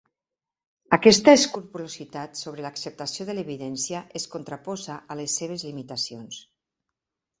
Aquesta 0.95 1.33
escrupolositat 1.39 2.39
sobre 2.41 2.65
l'acceptació 2.67 3.27
de 3.29 3.37
l'evidència 3.41 4.03
es 4.21 4.27
contraposa 4.37 4.97
a 5.15 5.19
les 5.21 5.37
seves 5.43 5.67
limitacions. 5.69 6.41